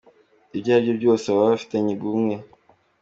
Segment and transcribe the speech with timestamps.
[0.55, 2.35] Ibyo aribyo byose baba bafitanye ubumwe.